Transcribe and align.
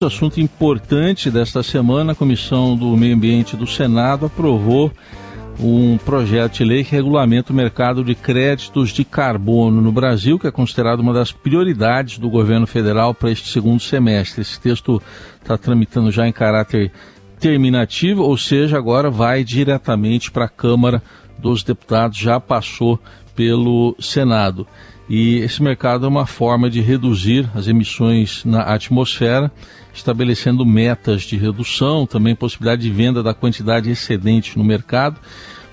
Assunto 0.00 0.40
importante 0.40 1.28
desta 1.28 1.60
semana, 1.60 2.12
a 2.12 2.14
Comissão 2.14 2.76
do 2.76 2.96
Meio 2.96 3.16
Ambiente 3.16 3.56
do 3.56 3.66
Senado 3.66 4.26
aprovou 4.26 4.92
um 5.58 5.98
projeto 5.98 6.58
de 6.58 6.64
lei 6.64 6.84
que 6.84 6.92
regulamenta 6.92 7.52
o 7.52 7.56
mercado 7.56 8.04
de 8.04 8.14
créditos 8.14 8.90
de 8.90 9.04
carbono 9.04 9.82
no 9.82 9.90
Brasil, 9.90 10.38
que 10.38 10.46
é 10.46 10.52
considerado 10.52 11.00
uma 11.00 11.12
das 11.12 11.32
prioridades 11.32 12.16
do 12.16 12.30
governo 12.30 12.64
federal 12.64 13.12
para 13.12 13.32
este 13.32 13.48
segundo 13.48 13.80
semestre. 13.80 14.42
Esse 14.42 14.60
texto 14.60 15.02
está 15.42 15.58
tramitando 15.58 16.12
já 16.12 16.28
em 16.28 16.32
caráter 16.32 16.92
terminativo, 17.40 18.22
ou 18.22 18.38
seja, 18.38 18.78
agora 18.78 19.10
vai 19.10 19.42
diretamente 19.42 20.30
para 20.30 20.44
a 20.44 20.48
Câmara 20.48 21.02
dos 21.40 21.64
Deputados, 21.64 22.16
já 22.16 22.38
passou 22.38 23.00
pelo 23.34 23.96
Senado. 23.98 24.64
E 25.08 25.38
esse 25.38 25.62
mercado 25.62 26.04
é 26.04 26.08
uma 26.08 26.26
forma 26.26 26.68
de 26.68 26.80
reduzir 26.82 27.48
as 27.54 27.66
emissões 27.66 28.44
na 28.44 28.62
atmosfera, 28.62 29.50
estabelecendo 29.94 30.66
metas 30.66 31.22
de 31.22 31.36
redução, 31.36 32.06
também 32.06 32.34
possibilidade 32.34 32.82
de 32.82 32.90
venda 32.90 33.22
da 33.22 33.32
quantidade 33.32 33.90
excedente 33.90 34.58
no 34.58 34.64
mercado. 34.64 35.18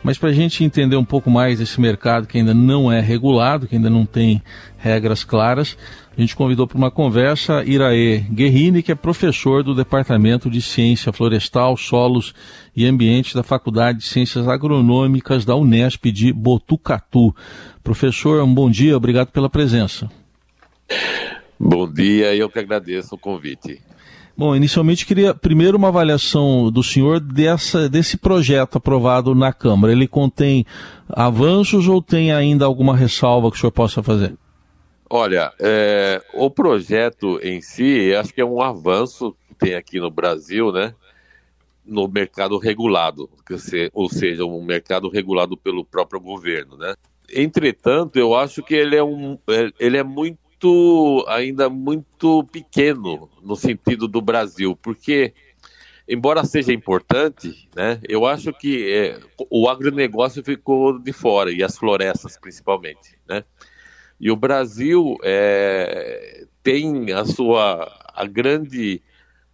Mas 0.06 0.20
para 0.20 0.30
a 0.30 0.34
gente 0.34 0.64
entender 0.64 0.96
um 0.96 1.04
pouco 1.04 1.32
mais 1.32 1.58
desse 1.58 1.82
mercado 1.82 2.28
que 2.28 2.38
ainda 2.38 2.54
não 2.54 2.92
é 2.92 3.00
regulado, 3.00 3.66
que 3.66 3.76
ainda 3.76 3.90
não 3.90 4.06
tem 4.06 4.40
regras 4.78 5.24
claras, 5.24 5.76
a 6.16 6.22
gente 6.22 6.36
convidou 6.36 6.68
para 6.68 6.78
uma 6.78 6.92
conversa 6.92 7.64
Iraê 7.66 8.20
Guerrini, 8.20 8.84
que 8.84 8.92
é 8.92 8.96
professor 8.96 9.64
do 9.64 9.74
Departamento 9.74 10.48
de 10.48 10.62
Ciência 10.62 11.12
Florestal, 11.12 11.76
Solos 11.76 12.36
e 12.76 12.86
Ambiente 12.86 13.34
da 13.34 13.42
Faculdade 13.42 13.98
de 13.98 14.06
Ciências 14.06 14.48
Agronômicas 14.48 15.44
da 15.44 15.56
Unesp 15.56 16.12
de 16.12 16.32
Botucatu. 16.32 17.36
Professor, 17.84 18.44
um 18.44 18.54
bom 18.54 18.70
dia, 18.70 18.96
obrigado 18.96 19.32
pela 19.32 19.50
presença. 19.50 20.08
Bom 21.60 21.92
dia, 21.92 22.36
eu 22.36 22.48
que 22.48 22.60
agradeço 22.60 23.16
o 23.16 23.18
convite. 23.18 23.82
Bom, 24.38 24.54
inicialmente 24.54 25.06
queria 25.06 25.34
primeiro 25.34 25.78
uma 25.78 25.88
avaliação 25.88 26.70
do 26.70 26.84
senhor 26.84 27.22
dessa, 27.22 27.88
desse 27.88 28.18
projeto 28.18 28.78
aprovado 28.78 29.34
na 29.34 29.54
Câmara. 29.54 29.94
Ele 29.94 30.10
contém 30.10 30.66
avanços 31.08 31.88
ou 31.88 32.02
tem 32.02 32.34
ainda 32.34 32.66
alguma 32.66 32.98
ressalva 32.98 33.50
que 33.50 33.56
o 33.56 33.60
senhor 33.60 33.72
possa 33.72 34.04
fazer? 34.04 34.36
Olha, 35.10 35.54
é, 35.60 36.22
o 36.34 36.50
projeto 36.50 37.40
em 37.42 37.62
si, 37.62 38.14
acho 38.14 38.34
que 38.34 38.42
é 38.42 38.46
um 38.46 38.62
avanço 38.62 39.34
que 39.48 39.56
tem 39.56 39.76
aqui 39.76 40.02
no 40.02 40.12
Brasil, 40.12 40.70
né? 40.72 40.94
No 41.86 42.08
mercado 42.08 42.58
regulado, 42.58 43.30
ou 43.94 44.10
seja, 44.10 44.44
um 44.44 44.64
mercado 44.64 45.08
regulado 45.08 45.56
pelo 45.56 45.86
próprio 45.86 46.20
governo, 46.20 46.76
né? 46.76 46.96
Entretanto, 47.34 48.18
eu 48.18 48.36
acho 48.36 48.62
que 48.62 48.76
ele 48.76 48.96
é 48.96 49.04
um, 49.04 49.38
é, 49.48 49.70
ele 49.80 49.98
é 49.98 50.04
muito, 50.04 50.40
ainda 51.28 51.70
muito 51.70 52.44
pequeno 52.46 53.30
no 53.42 53.56
sentido 53.56 54.08
do 54.08 54.22
Brasil, 54.22 54.76
porque 54.76 55.34
embora 56.08 56.44
seja 56.44 56.72
importante, 56.72 57.68
né? 57.76 58.00
Eu 58.08 58.26
acho 58.26 58.54
que 58.54 58.92
é, 58.92 59.20
o 59.50 59.68
agronegócio 59.68 60.44
ficou 60.44 61.00
de 61.00 61.12
fora 61.12 61.52
e 61.52 61.64
as 61.64 61.78
florestas 61.78 62.38
principalmente, 62.38 63.18
né? 63.28 63.44
E 64.20 64.32
o 64.32 64.36
Brasil 64.36 65.18
é, 65.24 66.46
tem 66.64 67.12
a 67.12 67.26
sua 67.26 67.92
a 68.14 68.26
grande 68.26 69.02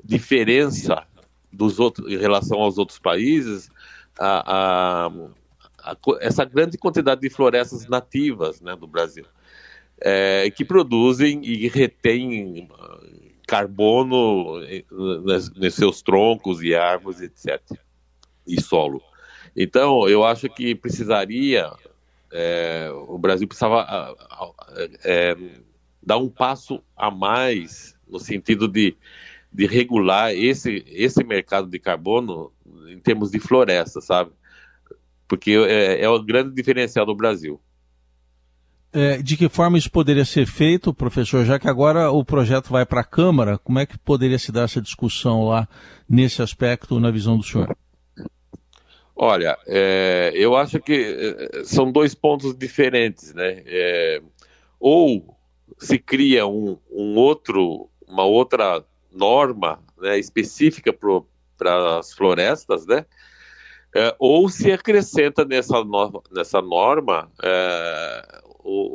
diferença 0.04 1.04
dos 1.52 1.80
outros 1.80 2.12
em 2.12 2.18
relação 2.18 2.60
aos 2.60 2.78
outros 2.78 3.00
países, 3.00 3.70
a, 4.20 5.08
a, 5.08 5.12
a, 5.84 5.98
essa 6.20 6.46
grande 6.46 6.78
quantidade 6.78 7.22
de 7.22 7.30
florestas 7.30 7.88
nativas 7.88 8.62
né, 8.62 8.76
do 8.76 8.88
Brasil, 8.88 9.26
é, 10.02 10.50
que 10.52 10.66
produzem 10.66 11.42
e 11.44 11.68
retêm 11.68 12.68
carbono 13.48 14.60
nos 14.90 15.76
seus 15.76 16.02
troncos 16.02 16.62
e 16.64 16.74
árvores, 16.74 17.22
etc. 17.22 17.62
E 18.48 18.62
solo. 18.62 19.02
Então, 19.56 20.08
eu 20.08 20.24
acho 20.24 20.50
que 20.50 20.74
precisaria 20.74 21.70
é, 22.32 22.90
o 23.08 23.18
Brasil 23.18 23.48
precisava 23.48 24.16
é, 25.04 25.36
dar 26.02 26.18
um 26.18 26.30
passo 26.30 26.82
a 26.96 27.12
mais 27.12 27.96
no 28.08 28.20
sentido 28.20 28.68
de, 28.68 28.96
de 29.52 29.66
regular 29.66 30.34
esse, 30.34 30.84
esse 30.88 31.24
mercado 31.24 31.68
de 31.68 31.78
carbono 31.78 32.52
em 32.88 33.00
termos 33.00 33.32
de 33.32 33.40
floresta, 33.40 34.00
sabe? 34.00 34.32
Porque 35.28 35.52
é, 35.52 36.02
é 36.02 36.10
o 36.10 36.24
grande 36.24 36.56
diferencial 36.56 37.06
do 37.06 37.16
Brasil. 37.16 37.60
É, 38.94 39.22
de 39.22 39.38
que 39.38 39.48
forma 39.48 39.78
isso 39.78 39.90
poderia 39.90 40.26
ser 40.26 40.46
feito, 40.46 40.94
professor? 40.94 41.46
Já 41.46 41.58
que 41.58 41.68
agora 41.70 42.12
o 42.12 42.26
projeto 42.26 42.70
vai 42.70 42.86
para 42.86 43.02
a 43.02 43.06
Câmara, 43.06 43.58
como 43.58 43.80
é 43.80 43.86
que 43.86 43.98
poderia 43.98 44.38
se 44.38 44.52
dar 44.52 44.64
essa 44.64 44.82
discussão 44.82 45.46
lá 45.46 45.68
nesse 46.10 46.42
aspecto, 46.42 47.00
na 47.00 47.10
visão 47.10 47.38
do 47.38 47.44
senhor? 47.44 47.74
Olha, 49.16 49.58
é, 49.68 50.32
eu 50.36 50.56
acho 50.58 50.80
que 50.80 50.94
é, 51.54 51.64
são 51.64 51.90
dois 51.90 52.14
pontos 52.14 52.54
diferentes, 52.58 53.34
né? 53.34 53.62
É, 53.66 54.22
ou 54.80 55.38
se 55.78 55.98
cria 55.98 56.46
um, 56.46 56.78
um, 56.92 57.16
outro, 57.16 57.90
uma 58.06 58.26
outra 58.26 58.84
norma 59.12 59.80
né, 59.98 60.18
específica 60.18 60.92
para 61.58 62.00
as 62.00 62.12
florestas, 62.14 62.86
né? 62.86 63.06
É, 63.94 64.16
ou 64.18 64.50
se 64.50 64.72
acrescenta 64.72 65.46
nessa, 65.46 65.84
no, 65.84 66.24
nessa 66.32 66.62
norma 66.62 67.30
é, 67.44 68.41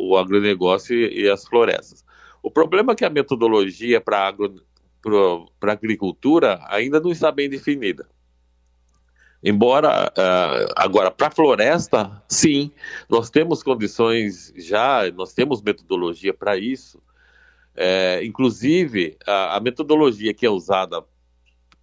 o, 0.08 0.16
agronegócio 0.16 0.96
e, 0.96 1.22
e, 1.22 1.30
as 1.30 1.46
florestas. 1.46 2.04
O 2.42 2.50
problema 2.50 2.92
é 2.92 2.96
que 2.96 3.04
a 3.04 3.10
metodologia 3.10 4.00
para 4.00 4.28
a 4.28 5.72
agricultura 5.72 6.60
ainda 6.68 7.00
não 7.00 7.10
está 7.10 7.30
bem 7.32 7.48
definida. 7.48 8.08
Embora 9.42 10.12
uh, 10.16 10.72
agora 10.74 11.10
para 11.10 11.28
a 11.28 11.30
floresta, 11.30 12.22
sim, 12.28 12.72
nós 13.08 13.30
temos 13.30 13.62
condições 13.62 14.52
já, 14.56 15.10
nós 15.12 15.32
temos 15.34 15.62
metodologia 15.62 16.34
para 16.34 16.56
isso. 16.56 17.00
É, 17.78 18.24
inclusive 18.24 19.18
a, 19.26 19.56
a, 19.56 19.60
metodologia 19.60 20.32
que 20.32 20.46
é 20.46 20.50
usada 20.50 21.04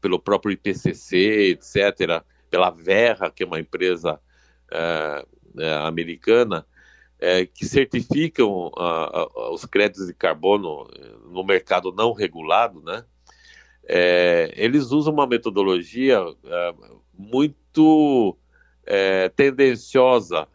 pelo 0.01 0.19
próprio 0.19 0.51
IPCC, 0.51 1.51
etc., 1.51 2.23
pela 2.49 2.71
Verra, 2.71 3.29
que 3.29 3.43
é 3.43 3.45
uma 3.45 3.59
empresa 3.59 4.19
é, 4.71 5.25
americana, 5.85 6.65
é, 7.23 7.45
que 7.45 7.65
certificam 7.65 8.69
os 9.53 9.63
créditos 9.63 10.07
de 10.07 10.13
carbono 10.13 10.85
no 11.31 11.41
mercado 11.41 11.93
não 11.93 12.11
regulado, 12.11 12.81
né? 12.81 13.05
É, 13.85 14.53
eles 14.57 14.91
usam 14.91 15.13
uma 15.13 15.25
metodologia 15.25 16.19
é, 16.43 16.73
muito 17.17 18.37
é, 18.85 19.29
tendenciosa 19.29 20.47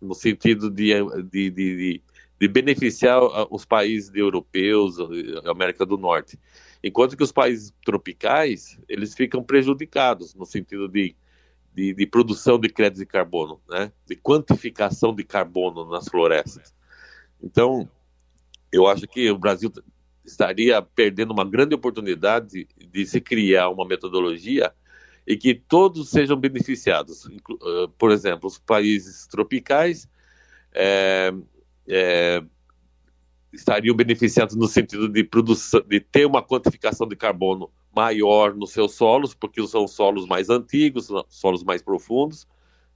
no 0.00 0.14
sentido 0.14 0.70
de, 0.70 0.92
de, 1.30 1.50
de, 1.50 2.02
de, 2.40 2.48
beneficiar 2.48 3.20
os 3.50 3.66
países 3.66 4.10
europeus, 4.14 4.96
América 5.44 5.84
do 5.84 5.98
Norte. 5.98 6.38
Enquanto 6.82 7.14
que 7.14 7.22
os 7.22 7.32
países 7.32 7.74
tropicais, 7.84 8.78
eles 8.88 9.14
ficam 9.14 9.42
prejudicados 9.42 10.34
no 10.34 10.46
sentido 10.46 10.88
de, 10.88 11.14
de, 11.76 11.92
de 11.92 12.06
produção 12.06 12.58
de 12.58 12.70
créditos 12.70 13.00
de 13.00 13.06
carbono, 13.06 13.60
né? 13.68 13.92
de 14.06 14.16
quantificação 14.16 15.14
de 15.14 15.22
carbono 15.22 15.84
nas 15.84 16.08
florestas. 16.08 16.74
Então, 17.42 17.86
eu 18.72 18.86
acho 18.86 19.06
que 19.06 19.30
o 19.30 19.36
Brasil 19.36 19.70
estaria 20.24 20.80
perdendo 20.80 21.32
uma 21.32 21.44
grande 21.44 21.74
oportunidade 21.74 22.48
de, 22.48 22.86
de 22.86 23.06
se 23.06 23.20
criar 23.20 23.68
uma 23.68 23.86
metodologia 23.86 24.72
e 25.26 25.36
que 25.36 25.54
todos 25.54 26.08
sejam 26.08 26.34
beneficiados. 26.34 27.26
Eh, 27.26 27.88
por 27.98 28.10
exemplo, 28.10 28.48
os 28.48 28.58
países 28.58 29.26
tropicais 29.26 30.08
é, 30.72 31.30
é, 31.86 32.42
estariam 33.52 33.94
beneficiados 33.94 34.56
no 34.56 34.66
sentido 34.66 35.10
de 35.10 35.22
produção, 35.22 35.82
de 35.86 36.00
ter 36.00 36.24
uma 36.24 36.42
quantificação 36.42 37.06
de 37.06 37.16
carbono 37.16 37.70
maior 37.96 38.54
nos 38.54 38.72
seus 38.72 38.94
solos, 38.94 39.32
porque 39.32 39.66
são 39.66 39.88
solos 39.88 40.26
mais 40.26 40.50
antigos, 40.50 41.08
solos 41.28 41.64
mais 41.64 41.80
profundos, 41.80 42.46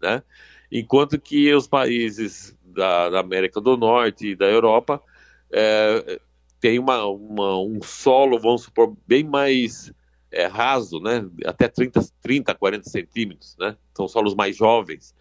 né? 0.00 0.22
Enquanto 0.70 1.18
que 1.18 1.52
os 1.54 1.66
países 1.66 2.56
da, 2.62 3.08
da 3.08 3.20
América 3.20 3.60
do 3.60 3.76
Norte 3.76 4.28
e 4.28 4.36
da 4.36 4.44
Europa 4.44 5.02
é, 5.50 6.20
têm 6.60 6.78
uma, 6.78 7.04
uma, 7.06 7.58
um 7.58 7.80
solo, 7.82 8.38
vamos 8.38 8.62
supor, 8.62 8.94
bem 9.06 9.24
mais 9.24 9.92
é, 10.30 10.46
raso, 10.46 11.00
né? 11.00 11.28
até 11.44 11.66
30, 11.66 12.00
30, 12.20 12.54
40 12.54 12.88
centímetros, 12.88 13.56
né? 13.58 13.76
são 13.96 14.06
solos 14.06 14.34
mais 14.34 14.56
jovens. 14.56 15.14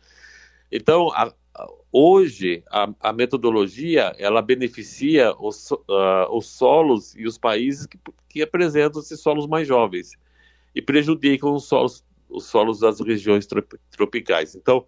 Então, 0.72 1.10
a, 1.14 1.34
hoje, 1.92 2.64
a, 2.70 2.92
a, 3.00 3.14
metodologia, 3.14 4.16
ela 4.18 4.42
beneficia 4.42 5.34
os, 5.40 5.72
uh, 5.72 6.32
os 6.32 6.48
solos 6.48 7.16
e 7.16 7.26
os 7.26 7.38
países 7.38 7.86
que, 7.86 7.98
que 8.28 8.42
apresentam 8.42 9.02
esses 9.02 9.20
solos 9.20 9.48
mais 9.48 9.68
jovens 9.68 10.12
e 10.76 10.82
prejudicam 10.82 11.54
os 11.54 11.66
solos, 11.66 12.04
os 12.30 12.46
solos 12.46 12.80
das 12.80 13.00
regiões 13.00 13.48
tropicais. 13.92 14.56
Então, 14.56 14.86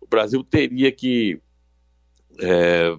o 0.00 0.06
Brasil 0.06 0.44
teria 0.44 0.92
que 0.92 1.40
é, 2.40 2.96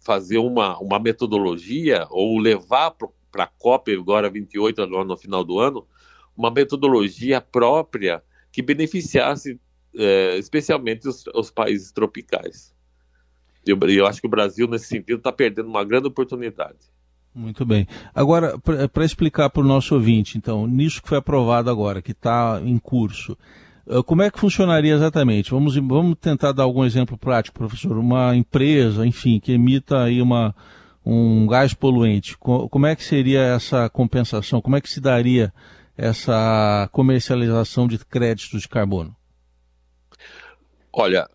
fazer 0.00 0.38
uma, 0.38 0.78
uma 0.78 0.98
metodologia 0.98 2.06
ou 2.10 2.38
levar 2.38 2.92
para 2.92 3.44
a 3.44 3.46
COP, 3.46 3.94
agora 3.94 4.30
28, 4.30 4.82
agora 4.82 5.04
no 5.04 5.16
final 5.16 5.44
do 5.44 5.58
ano, 5.58 5.86
uma 6.36 6.50
metodologia 6.50 7.40
própria 7.40 8.22
que 8.50 8.62
beneficiasse 8.62 9.60
é, 9.98 10.38
especialmente 10.38 11.08
os, 11.08 11.24
os, 11.34 11.50
países 11.50 11.90
tropicais. 11.90 12.72
Eu, 13.66 13.76
eu 13.88 14.06
acho 14.06 14.20
que 14.20 14.26
o 14.26 14.30
Brasil, 14.30 14.68
nesse 14.68 14.86
sentido, 14.86 15.18
está 15.18 15.32
perdendo 15.32 15.68
uma 15.68 15.84
grande 15.84 16.06
oportunidade. 16.06 16.78
Muito 17.34 17.66
bem. 17.66 17.86
Agora, 18.14 18.58
para 18.58 19.04
explicar 19.04 19.50
para 19.50 19.62
o 19.62 19.66
nosso 19.66 19.94
ouvinte, 19.94 20.38
então, 20.38 20.66
nisso 20.66 21.02
que 21.02 21.08
foi 21.08 21.18
aprovado 21.18 21.68
agora, 21.68 22.00
que 22.00 22.12
está 22.12 22.60
em 22.64 22.78
curso, 22.78 23.36
eh, 23.86 24.02
como 24.04 24.22
é 24.22 24.30
que 24.30 24.38
funcionaria 24.38 24.94
exatamente? 24.94 25.50
Vamos, 25.50 25.76
vamos 25.76 26.16
tentar 26.20 26.52
dar 26.52 26.62
algum 26.62 26.84
exemplo 26.84 27.18
prático, 27.18 27.58
professor. 27.58 27.98
Uma 27.98 28.34
empresa, 28.36 29.06
enfim, 29.06 29.40
que 29.40 29.52
emita 29.52 30.04
aí 30.04 30.22
uma, 30.22 30.54
um 31.04 31.46
gás 31.46 31.74
poluente, 31.74 32.36
como 32.38 32.86
é 32.86 32.94
que 32.94 33.04
seria 33.04 33.40
essa 33.40 33.88
compensação? 33.88 34.60
Como 34.60 34.76
é 34.76 34.80
que 34.80 34.90
se 34.90 35.00
daria 35.00 35.52
essa 35.96 36.88
comercialização 36.92 37.88
de 37.88 37.98
créditos 37.98 38.62
de 38.62 38.68
carbono? 38.68 39.17
Olha, 41.00 41.30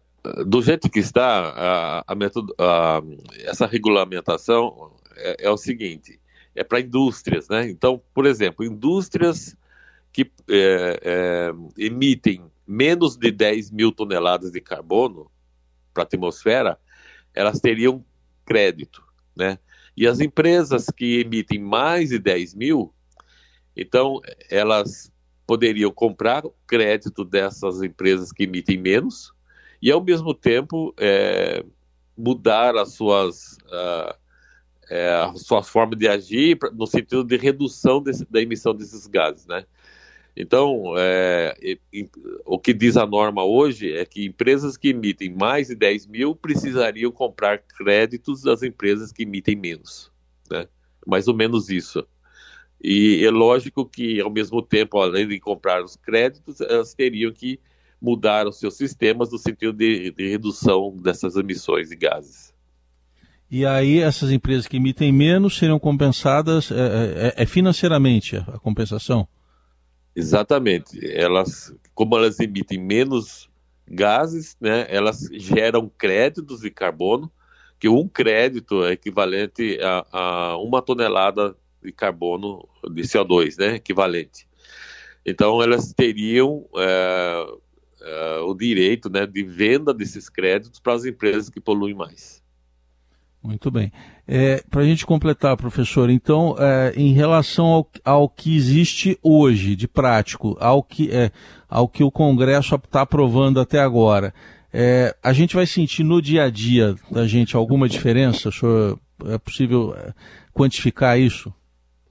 do 0.45 0.61
jeito 0.61 0.89
que 0.89 0.99
está, 0.99 1.23
a, 1.25 1.99
a 2.01 2.13
a, 2.59 3.01
essa 3.45 3.65
regulamentação 3.65 4.91
é, 5.15 5.45
é, 5.45 5.49
o 5.49 5.55
seguinte: 5.55 6.19
é 6.53 6.65
para 6.65 6.81
indústrias, 6.81 7.47
né? 7.47 7.69
Então, 7.69 8.01
por 8.13 8.25
exemplo, 8.25 8.65
indústrias 8.65 9.55
que 10.11 10.29
é, 10.49 10.99
é, 11.01 11.51
emitem 11.77 12.43
menos 12.67 13.15
de 13.15 13.31
10 13.31 13.71
mil 13.71 13.93
toneladas 13.93 14.51
de 14.51 14.59
carbono 14.59 15.31
para 15.93 16.03
a 16.03 16.07
atmosfera, 16.07 16.77
elas 17.33 17.61
teriam 17.61 18.03
crédito, 18.45 19.01
né? 19.33 19.57
E 19.95 20.05
as 20.05 20.19
empresas 20.19 20.87
que 20.87 21.21
emitem 21.21 21.59
mais 21.59 22.09
de 22.09 22.19
10 22.19 22.53
mil, 22.53 22.93
então 23.77 24.19
elas 24.49 25.09
poderiam 25.47 25.89
comprar 25.89 26.43
crédito 26.67 27.23
dessas 27.23 27.81
empresas 27.81 28.33
que 28.33 28.43
emitem 28.43 28.77
menos 28.77 29.31
e 29.83 29.91
ao 29.91 30.01
mesmo 30.01 30.33
tempo 30.33 30.95
é, 30.97 31.61
mudar 32.17 32.77
as 32.77 32.93
suas 32.93 33.57
uh, 33.65 34.15
é, 34.89 35.09
a 35.09 35.33
sua 35.35 35.61
forma 35.61 35.93
de 35.93 36.07
agir 36.07 36.57
no 36.73 36.87
sentido 36.87 37.21
de 37.21 37.35
redução 37.35 38.01
desse, 38.01 38.25
da 38.31 38.41
emissão 38.41 38.73
desses 38.73 39.05
gases, 39.07 39.45
né? 39.45 39.65
Então, 40.37 40.93
é, 40.97 41.77
o 42.45 42.57
que 42.57 42.73
diz 42.73 42.95
a 42.95 43.05
norma 43.05 43.43
hoje 43.43 43.91
é 43.91 44.05
que 44.05 44.25
empresas 44.25 44.77
que 44.77 44.89
emitem 44.89 45.33
mais 45.33 45.67
de 45.67 45.75
10 45.75 46.07
mil 46.07 46.33
precisariam 46.33 47.11
comprar 47.11 47.59
créditos 47.59 48.41
das 48.41 48.63
empresas 48.63 49.11
que 49.11 49.23
emitem 49.23 49.57
menos, 49.57 50.09
né? 50.49 50.65
Mais 51.05 51.27
ou 51.27 51.35
menos 51.35 51.69
isso. 51.69 52.07
E 52.81 53.23
é 53.23 53.29
lógico 53.29 53.85
que, 53.85 54.21
ao 54.21 54.31
mesmo 54.31 54.61
tempo, 54.61 54.97
além 54.99 55.27
de 55.27 55.39
comprar 55.41 55.83
os 55.83 55.97
créditos, 55.97 56.61
elas 56.61 56.93
teriam 56.93 57.33
que 57.33 57.59
mudar 58.03 58.45
os 58.45 58.59
seus 58.59 58.75
sistemas 58.75 59.31
no 59.31 59.37
sentido 59.37 59.71
de, 59.71 60.11
de 60.11 60.29
redução 60.29 60.93
dessas 61.01 61.37
emissões 61.37 61.87
de 61.87 61.95
gases. 61.95 62.53
E 63.49 63.65
aí 63.65 63.99
essas 63.99 64.29
empresas 64.29 64.67
que 64.67 64.75
emitem 64.75 65.13
menos 65.13 65.57
seriam 65.57 65.79
compensadas 65.79 66.69
é, 66.69 66.75
é, 66.75 67.43
é, 67.43 67.45
financeiramente 67.45 68.35
a 68.35 68.59
compensação? 68.59 69.25
Exatamente. 70.13 70.99
Elas, 71.15 71.73
como 71.93 72.17
elas 72.17 72.41
emitem 72.41 72.77
menos 72.77 73.49
gases, 73.87 74.57
né, 74.59 74.85
elas 74.89 75.29
geram 75.31 75.89
créditos 75.97 76.59
de 76.59 76.69
carbono, 76.69 77.31
que 77.79 77.87
um 77.87 78.07
crédito 78.07 78.83
é 78.83 78.91
equivalente 78.91 79.79
a, 79.81 80.05
a 80.11 80.57
uma 80.57 80.81
tonelada 80.81 81.55
de 81.81 81.91
carbono 81.91 82.67
de 82.91 83.03
CO2, 83.03 83.57
né, 83.57 83.75
equivalente. 83.75 84.45
Então 85.25 85.61
elas 85.61 85.93
teriam 85.93 86.65
é, 86.77 87.45
é, 88.03 88.39
o 88.39 88.53
direito 88.53 89.09
né, 89.09 89.25
de 89.25 89.43
venda 89.43 89.93
desses 89.93 90.29
créditos 90.29 90.79
para 90.79 90.93
as 90.93 91.05
empresas 91.05 91.49
que 91.49 91.59
poluem 91.59 91.95
mais. 91.95 92.43
Muito 93.41 93.69
bem. 93.69 93.91
É, 94.25 94.63
Para 94.69 94.81
a 94.81 94.85
gente 94.85 95.05
completar, 95.05 95.57
professor, 95.57 96.09
então, 96.09 96.55
é, 96.57 96.93
em 96.95 97.11
relação 97.11 97.65
ao, 97.65 97.89
ao, 98.05 98.29
que 98.29 98.55
existe 98.55 99.19
hoje 99.21 99.75
de 99.75 99.85
prático, 99.85 100.55
ao 100.61 100.81
que, 100.81 101.11
é, 101.11 101.29
ao 101.67 101.89
que 101.89 102.03
o 102.03 102.11
Congresso 102.11 102.75
está 102.75 103.01
aprovando 103.01 103.59
até 103.59 103.79
agora, 103.79 104.33
é, 104.71 105.13
a 105.21 105.33
gente 105.33 105.55
vai 105.55 105.65
sentir 105.65 106.03
no 106.03 106.21
dia 106.21 106.45
a 106.45 106.49
dia 106.49 106.95
da 107.11 107.27
gente 107.27 107.55
alguma 107.55 107.89
diferença? 107.89 108.49
Senhor, 108.49 108.97
é 109.25 109.37
possível 109.37 109.93
é, 109.93 110.13
quantificar 110.53 111.19
isso? 111.19 111.53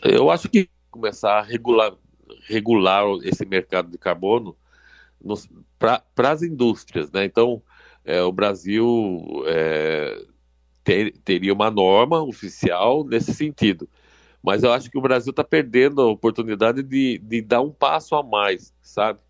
Eu 0.04 0.30
acho 0.30 0.50
que 0.50 0.68
começar 0.90 1.38
a 1.38 1.42
regular, 1.42 1.92
regular 2.46 3.04
esse 3.24 3.46
mercado 3.46 3.90
de 3.90 3.96
carbono 3.96 4.54
para 5.78 6.30
as 6.30 6.42
indústrias, 6.42 7.10
né? 7.10 7.24
Então, 7.24 7.62
é, 8.04 8.22
o 8.22 8.32
Brasil 8.32 9.44
é, 9.46 10.24
ter, 10.84 11.12
teria 11.19 11.52
uma 11.52 11.70
norma 11.70 12.22
oficial 12.22 13.04
nesse 13.04 13.32
sentido. 13.34 13.88
Mas 14.42 14.62
eu 14.62 14.72
acho 14.72 14.90
que 14.90 14.98
o 14.98 15.02
Brasil 15.02 15.30
está 15.30 15.44
perdendo 15.44 16.02
a 16.02 16.06
oportunidade 16.06 16.82
de, 16.82 17.19
de 17.19 17.40
dar 17.40 17.60
um 17.60 17.70
passo 17.70 18.16
a 18.16 18.22
mais, 18.22 18.74
sabe? 18.82 19.20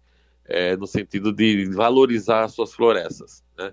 É, 0.45 0.77
no 0.77 0.87
sentido 0.87 1.33
de 1.33 1.67
valorizar 1.67 2.45
as 2.45 2.53
suas 2.53 2.73
florestas, 2.73 3.45
né? 3.57 3.73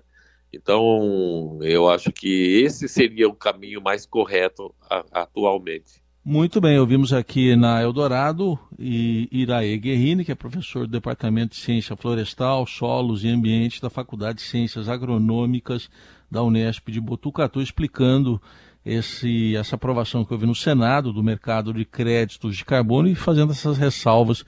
Então, 0.52 1.58
eu 1.62 1.88
acho 1.88 2.12
que 2.12 2.62
esse 2.62 2.88
seria 2.88 3.28
o 3.28 3.34
caminho 3.34 3.80
mais 3.80 4.04
correto 4.04 4.74
a, 4.82 5.04
atualmente. 5.22 6.02
Muito 6.22 6.60
bem, 6.60 6.78
ouvimos 6.78 7.14
aqui 7.14 7.56
na 7.56 7.80
Eldorado 7.80 8.58
e 8.78 9.26
Iraê 9.32 9.78
Guerrini, 9.78 10.22
que 10.22 10.30
é 10.30 10.34
professor 10.34 10.86
do 10.86 10.92
Departamento 10.92 11.54
de 11.54 11.62
Ciência 11.62 11.96
Florestal, 11.96 12.66
Solos 12.66 13.24
e 13.24 13.28
Ambiente 13.28 13.80
da 13.80 13.88
Faculdade 13.88 14.36
de 14.36 14.44
Ciências 14.44 14.86
Agronômicas 14.86 15.88
da 16.30 16.42
Unesp 16.42 16.90
de 16.90 17.00
Botucatu, 17.00 17.62
explicando 17.62 18.40
esse, 18.84 19.56
essa 19.56 19.76
aprovação 19.76 20.22
que 20.22 20.34
houve 20.34 20.44
no 20.44 20.54
Senado 20.54 21.10
do 21.10 21.22
mercado 21.22 21.72
de 21.72 21.86
créditos 21.86 22.54
de 22.54 22.66
carbono 22.66 23.08
e 23.08 23.14
fazendo 23.14 23.52
essas 23.52 23.78
ressalvas 23.78 24.44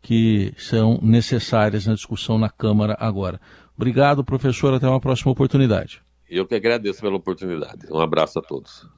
que 0.00 0.54
são 0.56 1.00
necessárias 1.02 1.86
na 1.86 1.94
discussão 1.94 2.38
na 2.38 2.48
Câmara 2.48 2.96
agora. 3.00 3.40
Obrigado, 3.76 4.24
professor. 4.24 4.72
Até 4.72 4.88
uma 4.88 5.00
próxima 5.00 5.32
oportunidade. 5.32 6.00
Eu 6.30 6.46
que 6.46 6.54
agradeço 6.54 7.00
pela 7.00 7.16
oportunidade. 7.16 7.86
Um 7.90 7.98
abraço 7.98 8.38
a 8.38 8.42
todos. 8.42 8.88